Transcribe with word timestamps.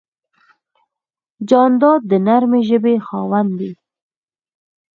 جانداد 1.49 2.01
د 2.11 2.11
نرمې 2.25 2.61
ژبې 2.69 2.95
خاوند 3.05 3.51
دی. 3.59 3.71